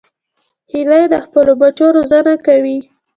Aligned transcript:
هیلۍ 0.71 1.03
د 1.09 1.15
خپلو 1.25 1.51
بچو 1.61 1.85
روزنه 1.97 2.33
کوي 2.45 2.77